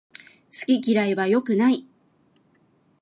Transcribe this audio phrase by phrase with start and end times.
[0.49, 1.85] 好き嫌いは良くない